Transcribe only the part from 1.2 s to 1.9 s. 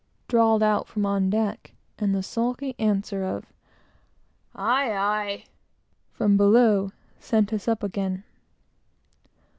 deck,